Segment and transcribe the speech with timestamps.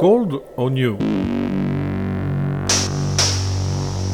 [0.00, 0.94] Cold or new?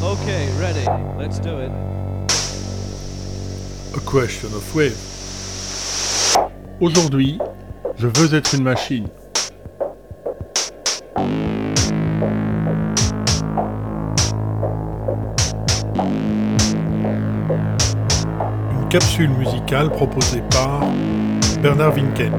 [0.03, 0.83] Okay, ready.
[1.17, 1.71] Let's do it.
[3.95, 4.97] A question of wave.
[6.81, 7.39] Aujourd'hui,
[7.97, 9.07] je veux être une machine.
[18.73, 20.81] Une capsule musicale proposée par
[21.61, 22.33] Bernard Winken.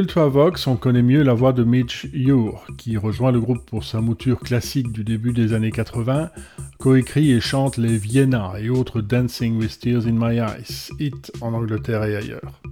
[0.00, 4.00] D'Ultravox, on connaît mieux la voix de Mitch Ure, qui rejoint le groupe pour sa
[4.00, 6.30] mouture classique du début des années 80,
[6.78, 11.52] coécrit et chante les Vienna et autres Dancing with Tears in My Eyes, hit en
[11.52, 12.62] Angleterre et ailleurs.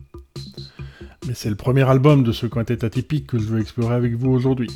[1.27, 4.31] Mais c'est le premier album de ce quintet atypique que je veux explorer avec vous
[4.31, 4.71] aujourd'hui.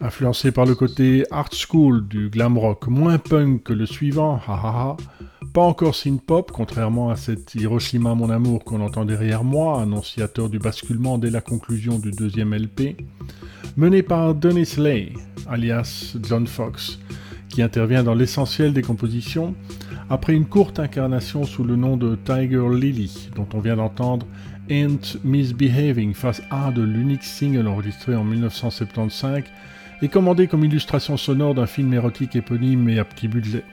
[0.00, 4.96] Influencé par le côté art school du glam rock moins punk que le suivant, hahaha,
[5.52, 10.58] pas encore synth-pop, contrairement à cet Hiroshima mon amour qu'on entend derrière moi, annonciateur du
[10.58, 12.96] basculement dès la conclusion du deuxième LP,
[13.76, 15.12] mené par Dennis Lay,
[15.46, 16.98] alias John Fox,
[17.50, 19.54] qui intervient dans l'essentiel des compositions,
[20.08, 24.26] après une courte incarnation sous le nom de Tiger Lily, dont on vient d'entendre
[24.70, 29.42] Ain't Misbehaving, face A de l'unique single enregistré en 1975
[30.00, 33.64] et commandé comme illustration sonore d'un film érotique éponyme et à petit budget.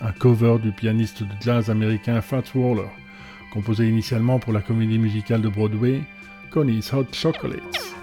[0.00, 2.88] Un cover du pianiste de jazz américain Fats Waller,
[3.52, 6.02] composé initialement pour la comédie musicale de Broadway
[6.50, 7.97] Connie's Hot Chocolates.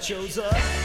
[0.00, 0.77] Suppose I chose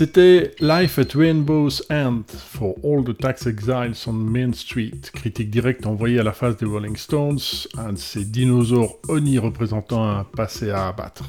[0.00, 5.84] C'était Life at Rainbow's End for All the Tax Exiles on Main Street, critique directe
[5.84, 7.38] envoyée à la face des Rolling Stones,
[7.76, 11.22] un de ces dinosaures oni représentant un passé à abattre.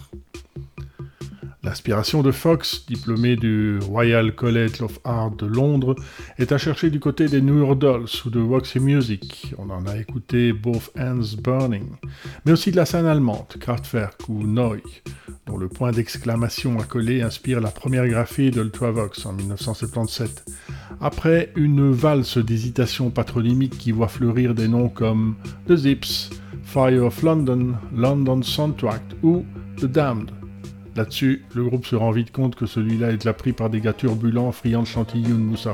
[1.63, 5.96] L'inspiration de Fox, diplômé du Royal College of Art de Londres,
[6.39, 9.53] est à chercher du côté des New York Dolls ou de Roxy Music.
[9.60, 11.88] On en a écouté Both Hands Burning,
[12.46, 14.82] mais aussi de la scène allemande, Kraftwerk ou Neu,
[15.46, 20.46] dont le point d'exclamation accolé inspire la première graphie d'Ultravox en 1977.
[21.00, 25.36] Après une valse d'hésitation patronymique qui voit fleurir des noms comme
[25.68, 26.32] The Zips,
[26.63, 29.46] Fire of London, London Soundtrack ou
[29.77, 30.40] The Damned.
[30.95, 33.93] Là-dessus, le groupe se rend vite compte que celui-là est déjà pris par des gars
[33.93, 35.67] turbulents friands de chantilly ou de mousse.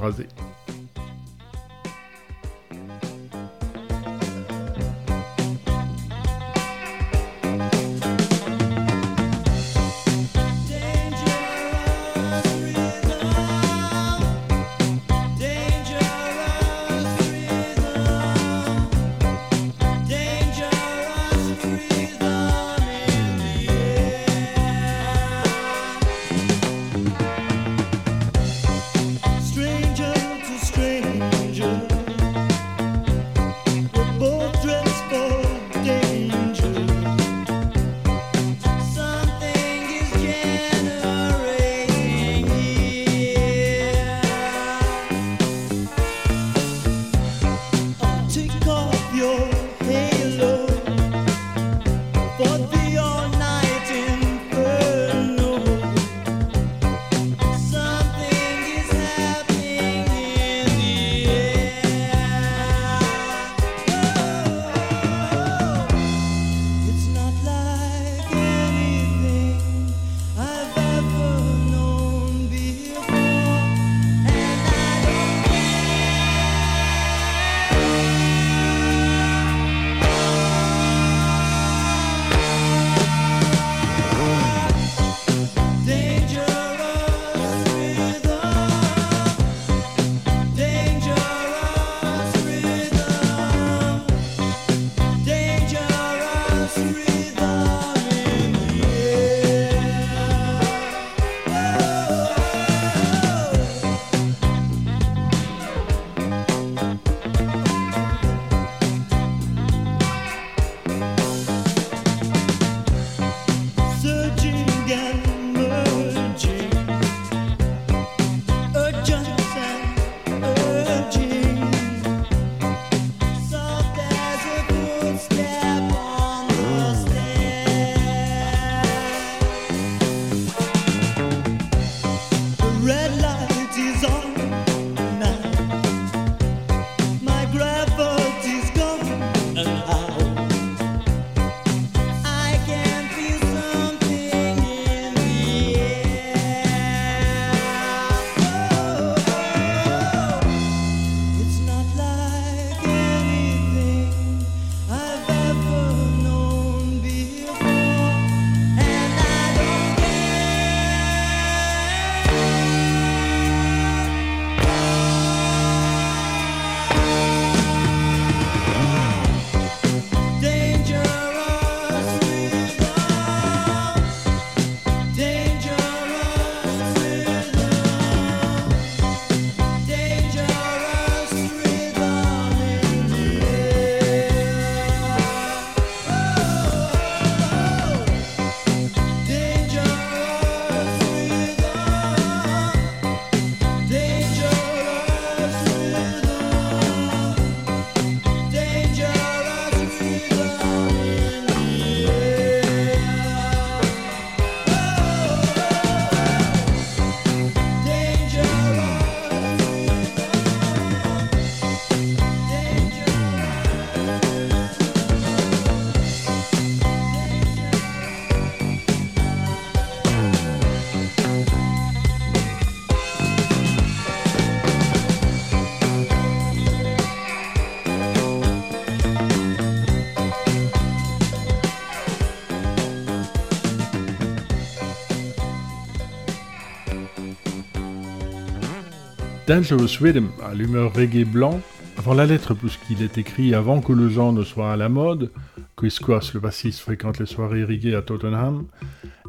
[239.47, 241.61] Dangerous Rhythm à l'humeur reggae blanc,
[241.97, 245.31] avant la lettre puisqu'il est écrit avant que le genre ne soit à la mode,
[245.77, 248.65] Chris Cross, le bassiste, fréquente les soirées reggae à Tottenham,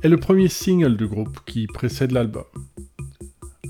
[0.03, 2.43] est le premier single du groupe qui précède l'album.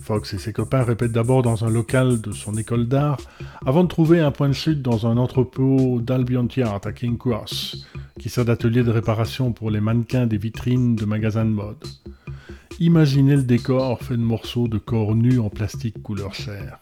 [0.00, 3.20] Fox et ses copains répètent d'abord dans un local de son école d'art
[3.66, 7.86] avant de trouver un point de chute dans un entrepôt d'Albion à King Cross,
[8.18, 11.84] qui sert d'atelier de réparation pour les mannequins des vitrines de magasins de mode.
[12.80, 16.78] Imaginez le décor fait de morceaux de corps nus en plastique couleur chair.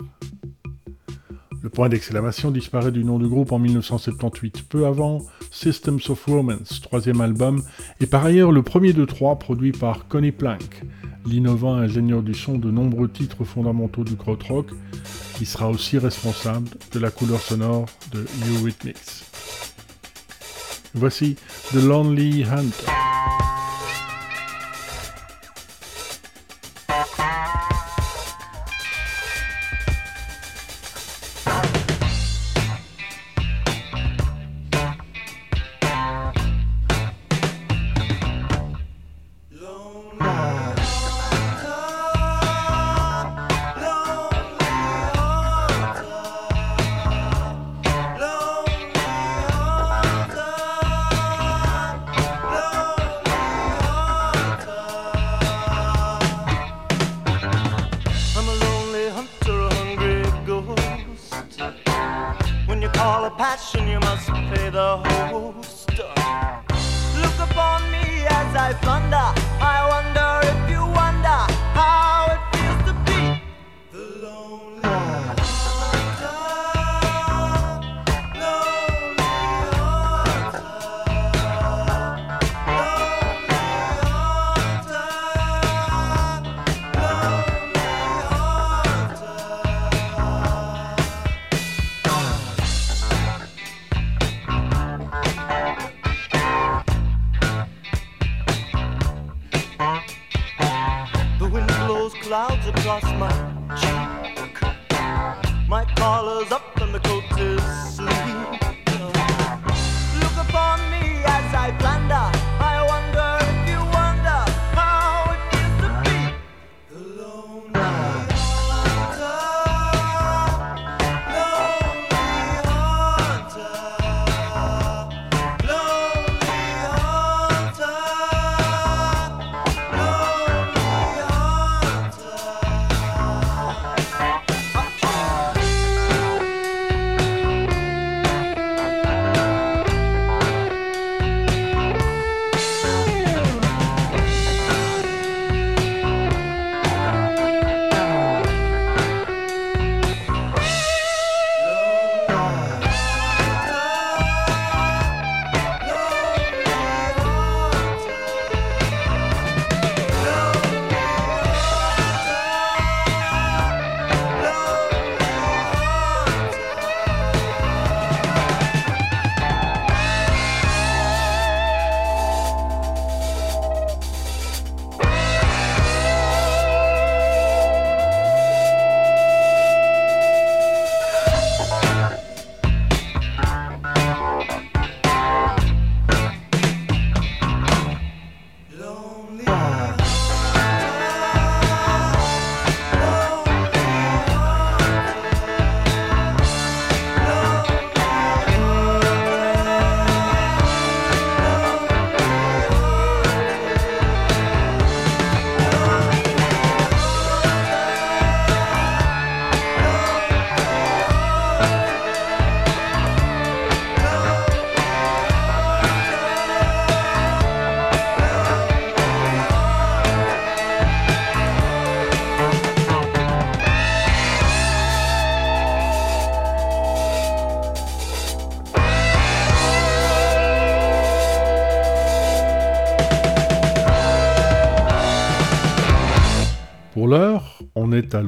[1.62, 6.82] Le point d'exclamation disparaît du nom du groupe en 1978, peu avant Systems of Romance,
[6.82, 7.62] troisième album,
[7.98, 10.82] et par ailleurs le premier de trois produit par Connie Plank,
[11.24, 14.66] l'innovant ingénieur du son de nombreux titres fondamentaux du krautrock,
[15.38, 19.24] qui sera aussi responsable de la couleur sonore de Eurythmics.
[20.92, 21.36] Voici
[21.72, 23.45] The Lonely Hunter.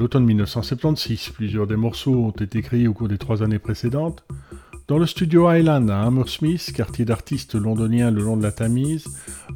[0.08, 1.32] L'automne 1976.
[1.34, 4.24] Plusieurs des morceaux ont été créés au cours des trois années précédentes.
[4.86, 9.04] Dans le studio Highland à Hammersmith, quartier d'artistes londonien le long de la Tamise,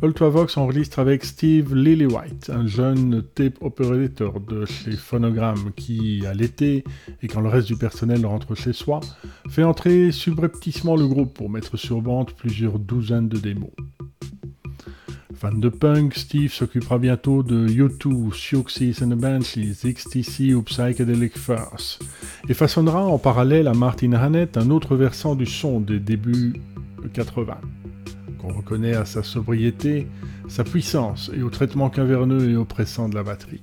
[0.03, 6.85] Ultravox enregistre avec Steve Lillywhite, un jeune tape operator de chez Phonogram qui, à l'été,
[7.23, 9.01] et quand le reste du personnel rentre chez soi,
[9.49, 13.71] fait entrer subrepticement le groupe pour mettre sur bande plusieurs douzaines de démos.
[15.43, 21.37] Fan de punk, Steve s'occupera bientôt de U2, Siouxsie and the Banshees, XTC ou Psychedelic
[21.37, 21.99] Furs,
[22.49, 26.53] et façonnera en parallèle à Martin Hannett un autre versant du son des débuts
[27.13, 27.57] 80,
[28.39, 30.07] qu'on reconnaît à sa sobriété,
[30.47, 33.63] sa puissance et au traitement caverneux et oppressant de la batterie.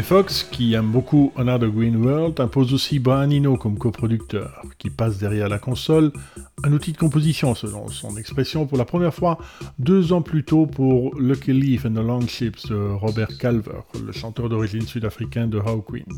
[0.00, 5.18] Fox, qui aime beaucoup Another Green World, impose aussi Brian Eno comme coproducteur, qui passe
[5.18, 6.12] derrière la console
[6.64, 9.38] un outil de composition, selon son expression, pour la première fois
[9.78, 14.12] deux ans plus tôt pour Lucky Leaf and the Long Ships de Robert Calver, le
[14.12, 16.12] chanteur d'origine sud-africain de Hawkwind,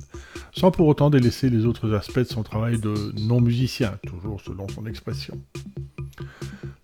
[0.52, 4.86] sans pour autant délaisser les autres aspects de son travail de non-musicien, toujours selon son
[4.86, 5.36] expression.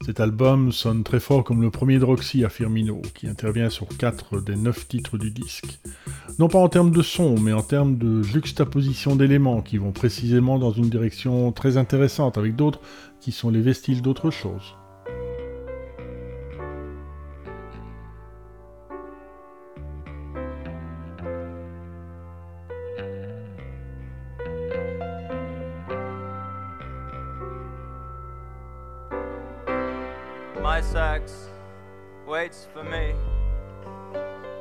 [0.04, 3.86] Cet album sonne très fort comme le premier de Roxy à Firmino, qui intervient sur
[3.86, 5.78] quatre des neuf titres du disque.
[6.38, 10.58] Non pas en termes de son, mais en termes de juxtaposition d'éléments qui vont précisément
[10.58, 12.80] dans une direction très intéressante, avec d'autres
[13.20, 14.74] qui sont les vestiges d'autre chose.
[32.26, 33.12] Waits for me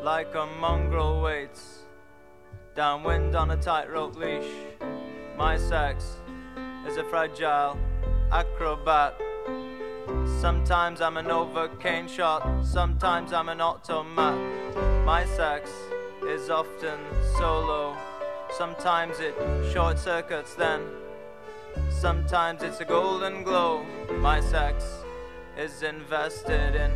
[0.04, 1.84] like a mongrel waits
[2.76, 4.52] downwind on a tightrope leash.
[5.38, 6.18] My sex
[6.86, 7.78] is a fragile
[8.34, 9.16] acrobat.
[10.42, 14.38] Sometimes I'm an overcane shot, sometimes I'm an automat.
[15.06, 15.72] My sex
[16.24, 17.00] is often
[17.38, 17.96] solo,
[18.58, 19.36] sometimes it
[19.72, 20.82] short circuits then.
[21.90, 23.86] Sometimes it's a golden glow.
[24.20, 24.99] My sex
[25.60, 26.89] is invested in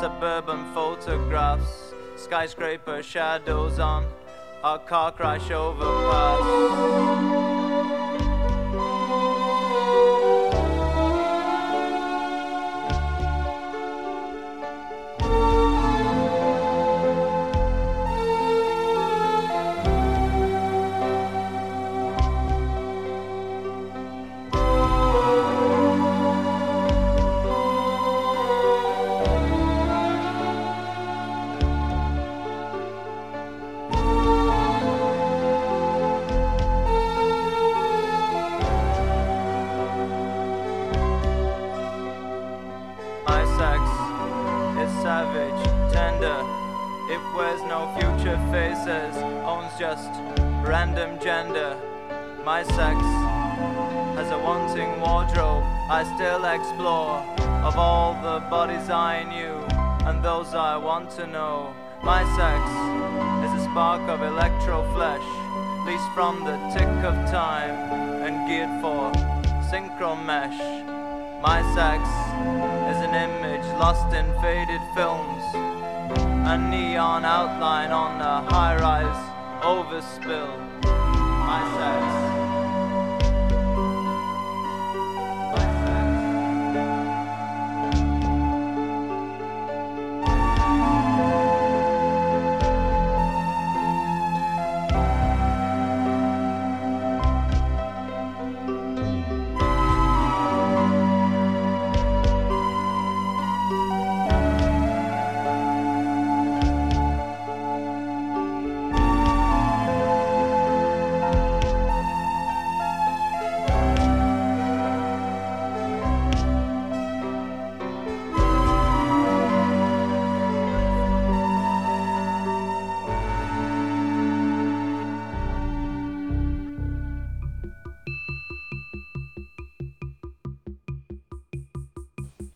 [0.00, 4.04] suburban photographs, skyscraper shadows on
[4.64, 7.65] a car crash overpass.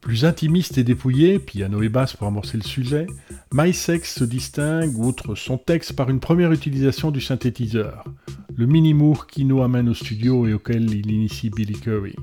[0.01, 3.07] Plus intimiste et dépouillé, piano et basse pour amorcer le sujet,
[3.53, 8.05] My Sex se distingue, outre son texte, par une première utilisation du synthétiseur,
[8.57, 12.17] le mini-moore qu'Ino amène au studio et auquel il initie Billy Curry.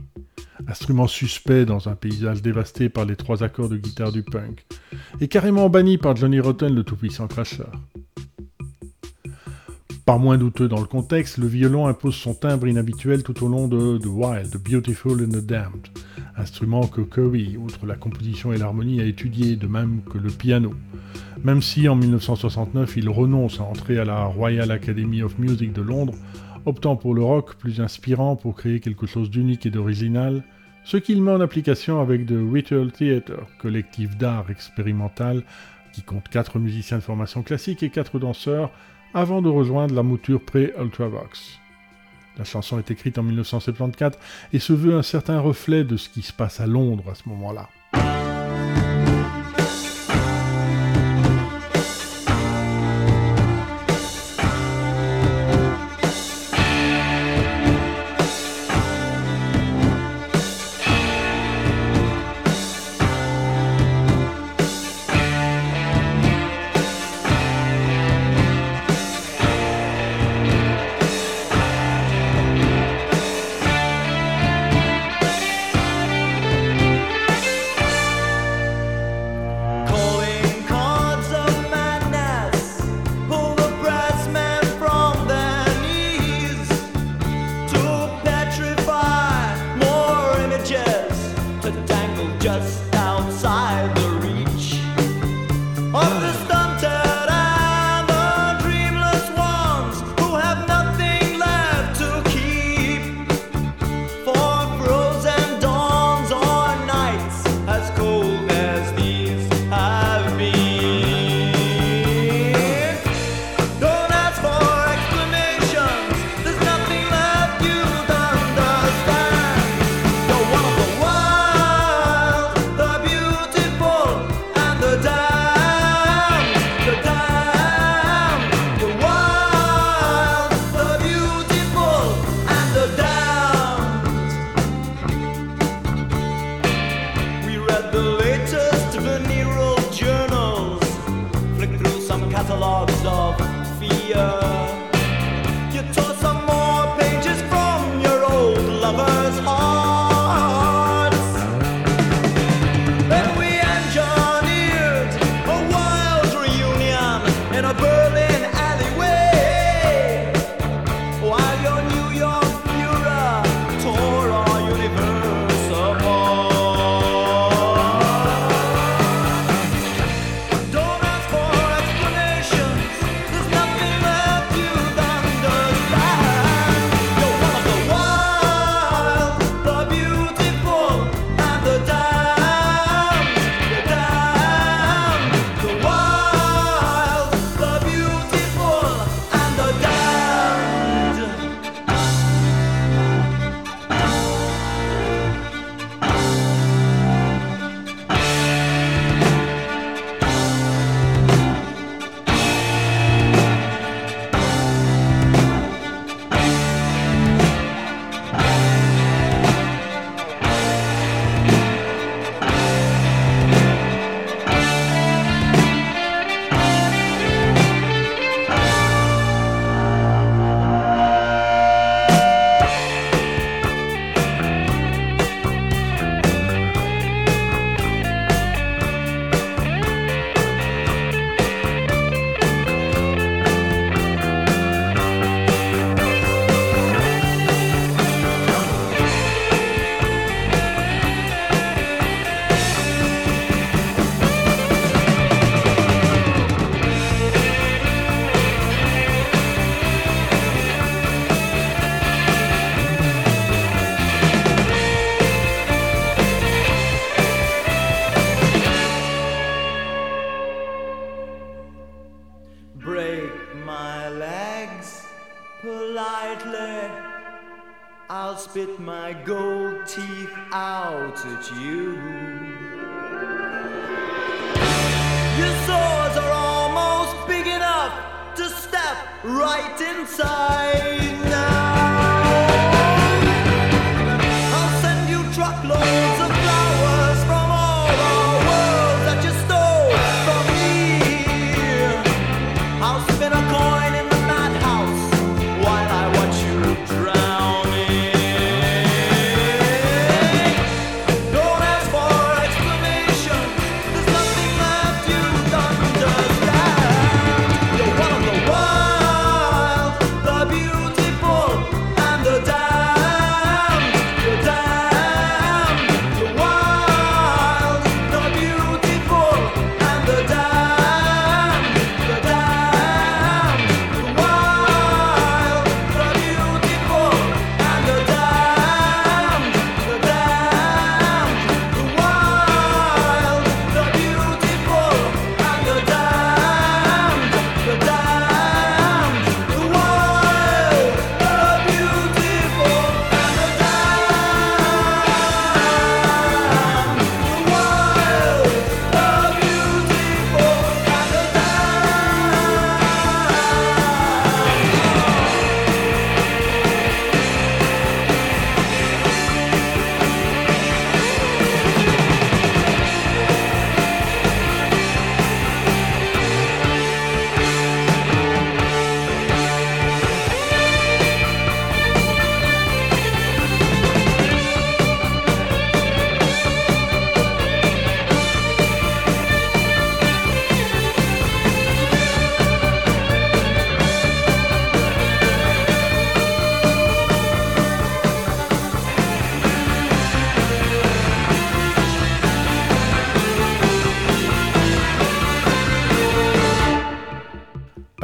[0.67, 4.65] Instrument suspect dans un paysage dévasté par les trois accords de guitare du punk,
[5.21, 7.71] et carrément banni par Johnny Rotten, le tout-puissant cracheur.
[10.03, 13.67] Pas moins douteux dans le contexte, le violon impose son timbre inhabituel tout au long
[13.67, 15.89] de The Wild, The Beautiful and the Damned,
[16.47, 20.73] instrument que Curry, outre la composition et l'harmonie, a étudié, de même que le piano.
[21.43, 25.81] Même si en 1969 il renonce à entrer à la Royal Academy of Music de
[25.81, 26.15] Londres,
[26.65, 30.41] optant pour le rock plus inspirant pour créer quelque chose d'unique et d'original,
[30.85, 35.43] ce qu'il met en application avec The Ritual Theatre, collectif d'art expérimental
[35.91, 38.71] qui compte 4 musiciens de formation classique et 4 danseurs,
[39.13, 41.59] avant de rejoindre la mouture pré-Ultravox.
[42.37, 44.17] La chanson est écrite en 1974
[44.53, 47.27] et se veut un certain reflet de ce qui se passe à Londres à ce
[47.29, 47.69] moment-là.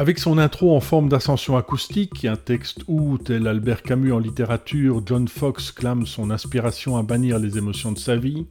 [0.04, 5.00] Avec son intro en forme d'ascension acoustique, un texte où, tel Albert Camus en littérature,
[5.06, 8.44] John Fox clame son aspiration à bannir les émotions de sa vie,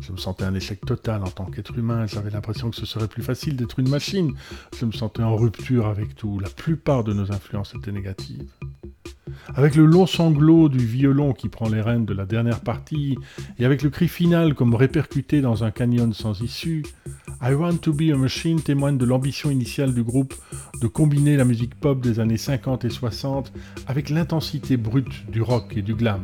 [0.00, 3.08] je me sentais un échec total en tant qu'être humain, j'avais l'impression que ce serait
[3.08, 4.32] plus facile d'être une machine,
[4.74, 8.48] je me sentais en rupture avec tout, la plupart de nos influences étaient négatives.
[9.54, 13.16] Avec le long sanglot du violon qui prend les rênes de la dernière partie,
[13.58, 16.84] et avec le cri final comme répercuté dans un canyon sans issue,
[17.40, 20.34] I Want to Be a Machine témoigne de l'ambition initiale du groupe
[20.80, 23.52] de combiner la musique pop des années 50 et 60
[23.86, 26.22] avec l'intensité brute du rock et du glam,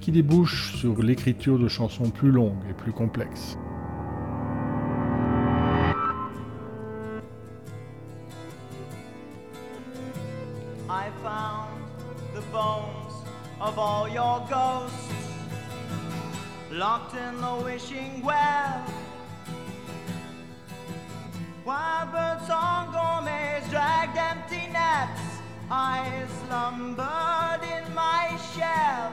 [0.00, 3.58] qui débouche sur l'écriture de chansons plus longues et plus complexes.
[12.54, 13.14] Bones
[13.60, 15.12] of all your ghosts
[16.70, 18.80] locked in the wishing well.
[21.64, 25.20] While birds on gourmets dragged empty nets,
[25.68, 28.24] I slumbered in my
[28.54, 29.12] shell.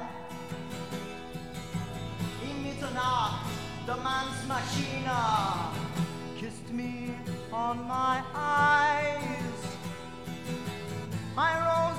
[2.46, 3.48] In Mitternacht,
[3.88, 5.22] the man's machina
[6.40, 7.16] kissed me
[7.52, 9.62] on my eyes.
[11.36, 11.91] I rose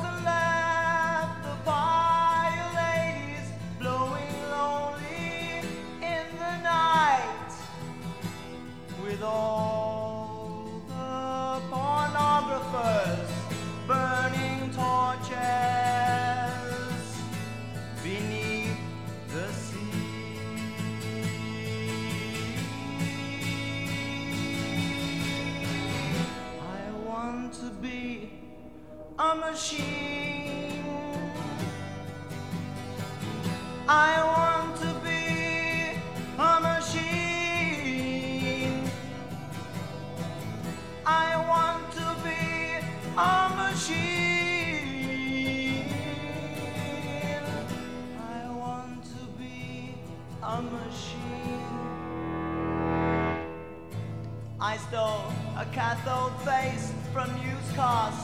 [29.34, 30.84] machine.
[33.88, 35.98] I want to be
[36.38, 38.12] a machine.
[41.04, 42.80] I want to be
[43.16, 44.22] a machine.
[48.18, 49.94] I want to be
[50.42, 51.22] a machine.
[54.60, 58.21] I stole a cathode face from newscasts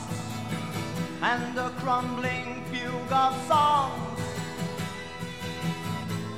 [1.20, 4.20] and a crumbling fugue of songs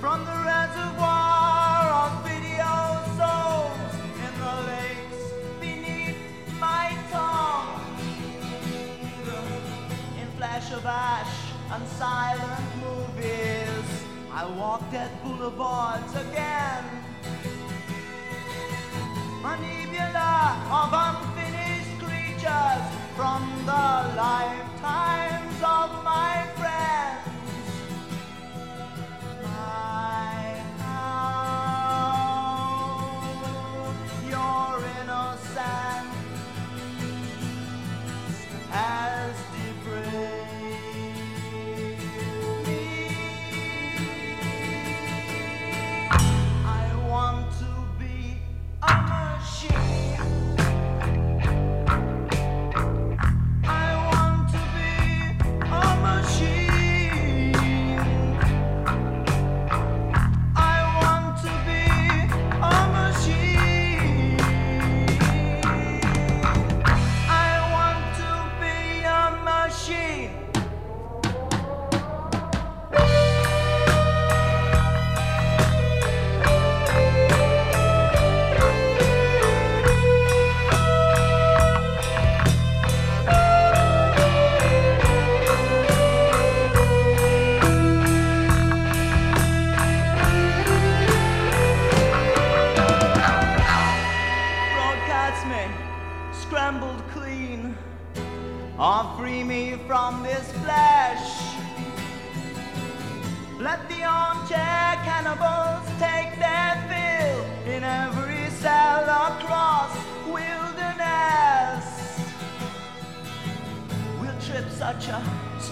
[0.01, 5.23] from the reservoir of video souls in the lakes
[5.61, 6.17] beneath
[6.59, 7.85] my tongue.
[10.19, 16.85] In flash of ash and silent movies, I walk dead boulevards again.
[19.45, 27.30] A nebula of unfinished creatures from the lifetimes of my friends.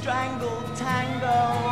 [0.09, 1.68] Strangled tango.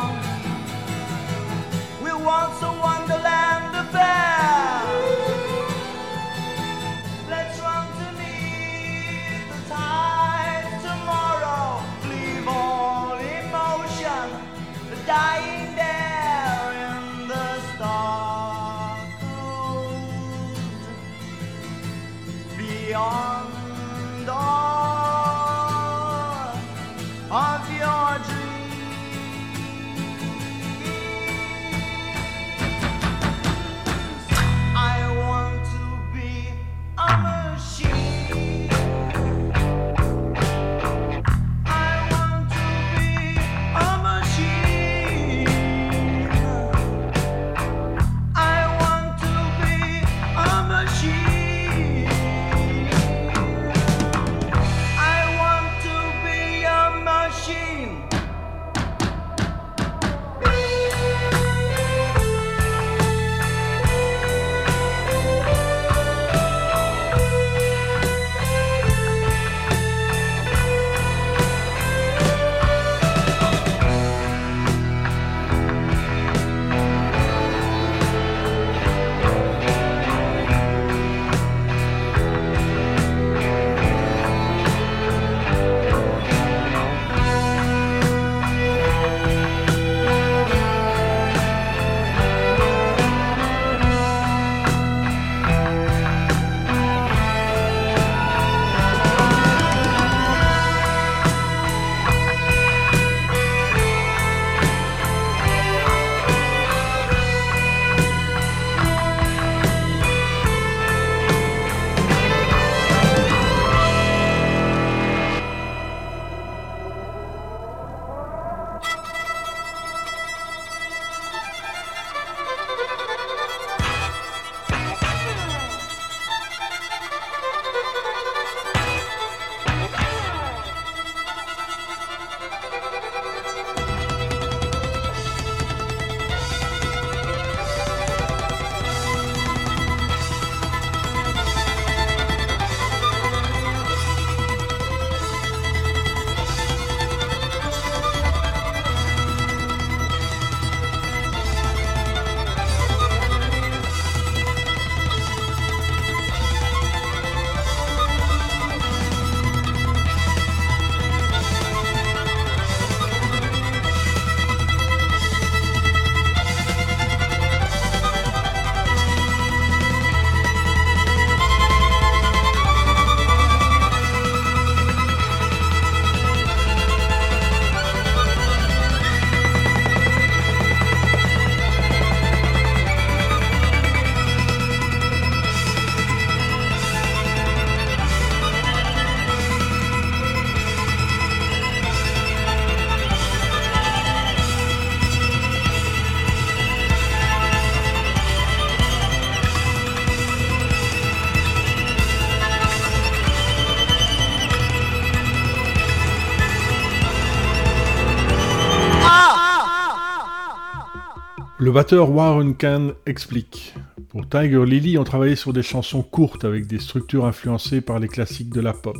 [211.67, 213.73] Le batteur Warren Kahn explique.
[214.07, 218.07] Pour Tiger Lily, on travaillait sur des chansons courtes avec des structures influencées par les
[218.07, 218.97] classiques de la pop.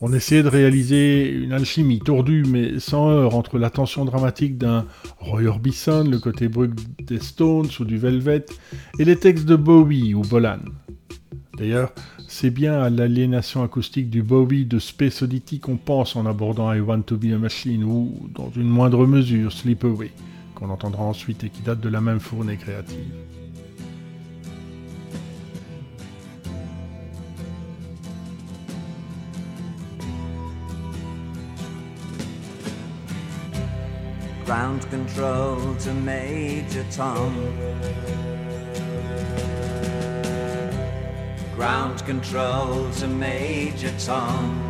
[0.00, 4.84] On essayait de réaliser une alchimie tordue mais sans heurts entre la tension dramatique d'un
[5.20, 6.72] Roy Orbison, le côté brut
[7.06, 8.46] des Stones ou du Velvet,
[8.98, 10.58] et les textes de Bowie ou Bolan.
[11.56, 11.92] D'ailleurs,
[12.26, 16.80] c'est bien à l'aliénation acoustique du Bowie de Space Oddity qu'on pense en abordant I
[16.80, 20.10] Want to Be a Machine ou, dans une moindre mesure, Sleep Away,
[20.60, 23.12] qu'on entendra ensuite et qui date de la même fournée créative.
[34.44, 37.32] Ground control to Major Tom.
[41.56, 44.69] Ground control to Major Tom.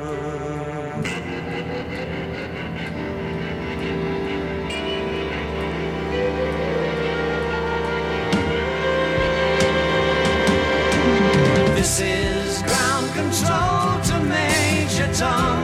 [11.81, 15.57] This is ground control to Major Tom.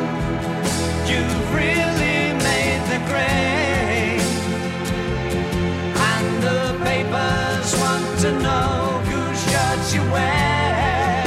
[1.05, 4.25] You've really made the grade.
[6.09, 11.23] And the papers want to know whose shirts you wear.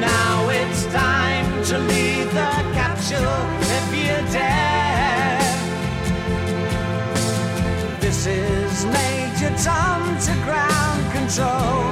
[0.00, 3.42] Now it's time to leave the capsule
[3.78, 5.38] if you dare.
[8.00, 11.91] This is Major Tom to ground control.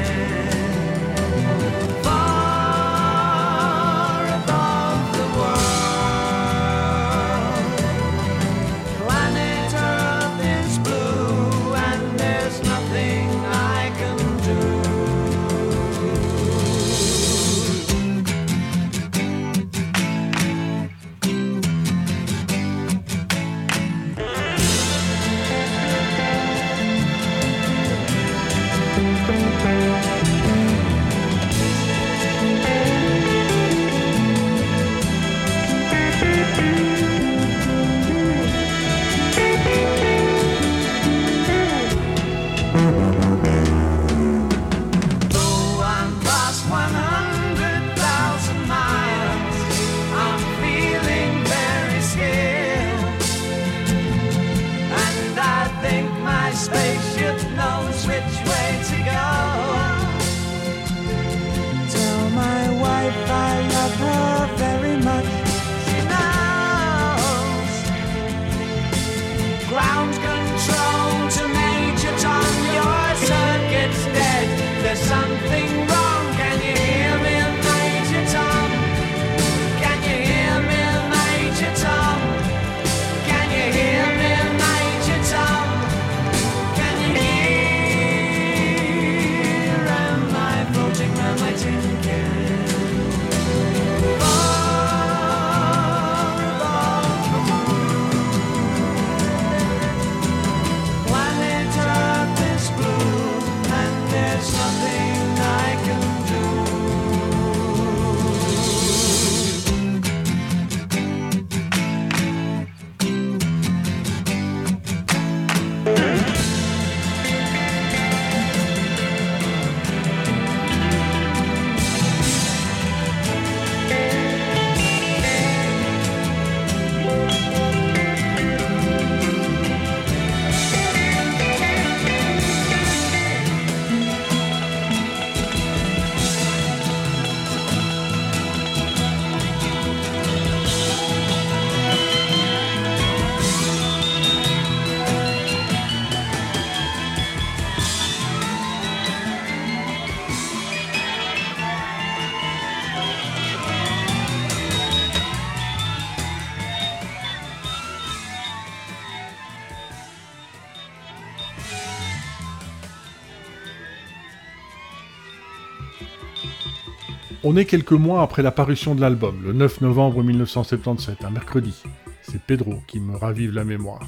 [167.53, 171.83] On est quelques mois après la parution de l'album, le 9 novembre 1977, un mercredi.
[172.21, 174.07] C'est Pedro qui me ravive la mémoire.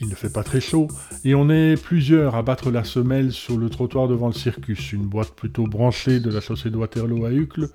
[0.00, 0.88] Il ne fait pas très chaud,
[1.24, 5.06] et on est plusieurs à battre la semelle sur le trottoir devant le circus, une
[5.06, 7.68] boîte plutôt branchée de la chaussée de Waterloo à Uccle,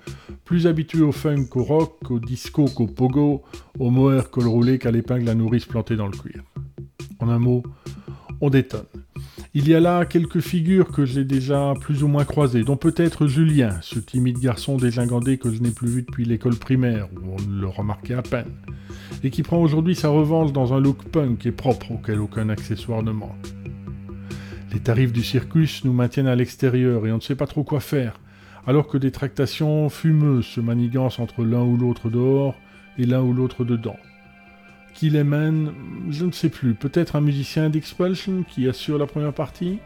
[0.43, 3.43] plus habituée au funk, au rock, au disco qu'au pogo,
[3.79, 6.43] au mohair col roulé qu'à l'épingle à nourrice plantée dans le cuir.
[7.19, 7.63] En un mot,
[8.41, 8.83] on détonne.
[9.53, 13.27] Il y a là quelques figures que j'ai déjà plus ou moins croisées, dont peut-être
[13.27, 17.59] Julien, ce timide garçon dégingandé que je n'ai plus vu depuis l'école primaire, où on
[17.59, 18.53] le remarquait à peine,
[19.25, 23.03] et qui prend aujourd'hui sa revanche dans un look punk et propre auquel aucun accessoire
[23.03, 23.45] ne manque.
[24.71, 27.81] Les tarifs du circus nous maintiennent à l'extérieur et on ne sait pas trop quoi
[27.81, 28.21] faire,
[28.65, 32.55] alors que des tractations fumeuses se manigancent entre l'un ou l'autre dehors
[32.97, 33.97] et l'un ou l'autre dedans.
[34.93, 35.73] Killeman,
[36.09, 39.79] je ne sais plus, peut-être un musicien d'Expulsion qui assure la première partie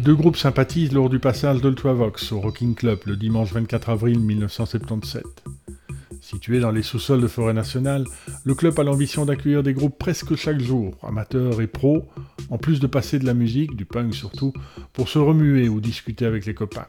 [0.00, 4.18] Les deux groupes sympathisent lors du passage d'Ultravox au Rocking Club le dimanche 24 avril
[4.18, 5.22] 1977.
[6.22, 8.06] Situé dans les sous-sols de Forêt Nationale,
[8.44, 12.08] le club a l'ambition d'accueillir des groupes presque chaque jour, amateurs et pros,
[12.48, 14.54] en plus de passer de la musique, du punk surtout,
[14.94, 16.88] pour se remuer ou discuter avec les copains.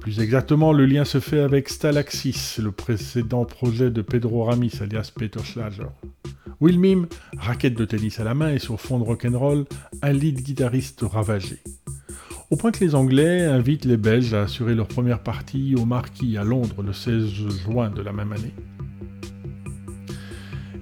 [0.00, 5.10] Plus exactement, le lien se fait avec Stalaxis, le précédent projet de Pedro Ramis alias
[5.12, 5.88] Peter Schlager.
[6.64, 9.66] Will Mim, raquette de tennis à la main et sur fond de rock'n'roll,
[10.00, 11.58] un lead guitariste ravagé.
[12.50, 16.38] Au point que les Anglais invitent les Belges à assurer leur première partie au Marquis
[16.38, 17.26] à Londres le 16
[17.66, 18.54] juin de la même année.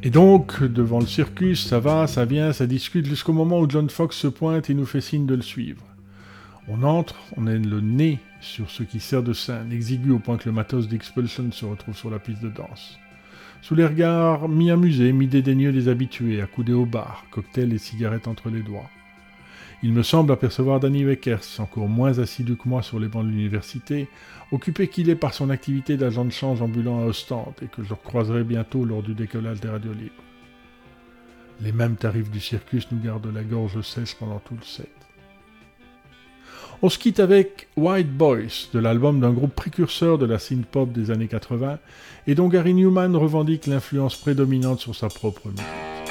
[0.05, 3.91] Et donc, devant le circus, ça va, ça vient, ça discute jusqu'au moment où John
[3.91, 5.83] Fox se pointe et nous fait signe de le suivre.
[6.69, 10.37] On entre, on est le nez sur ce qui sert de scène, exigu au point
[10.37, 13.01] que le matos d'Expulsion se retrouve sur la piste de danse.
[13.63, 18.61] Sous les regards mi-amusés, mi-dédaigneux des habitués, accoudés au bar, cocktail et cigarettes entre les
[18.61, 18.91] doigts.
[19.85, 23.31] Il me semble apercevoir Danny Weckers, encore moins assidu que moi sur les bancs de
[23.31, 24.09] l'université,
[24.51, 27.95] occupé qu'il est par son activité d'agent de change ambulant à Ostende et que je
[27.95, 30.25] recroiserai bientôt lors du décollage des radios libres.
[31.61, 35.02] Les mêmes tarifs du circus nous gardent la gorge sèche pendant tout le set.
[36.85, 41.13] On se quitte avec White Boys, de l'album d'un groupe précurseur de la synth-pop des
[41.13, 41.79] années 80,
[42.27, 46.02] et dont Gary Newman revendique l'influence prédominante sur sa propre musique.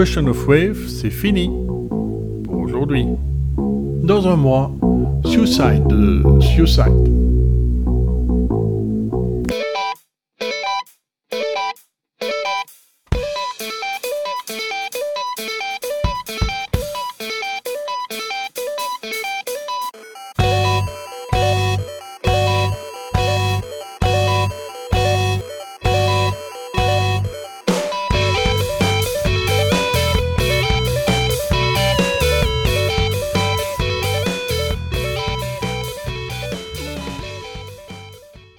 [0.00, 1.50] Question of Wave, c'est fini
[2.44, 3.04] pour aujourd'hui.
[4.02, 4.72] Dans un mois,
[5.26, 7.19] Suicide de Suicide.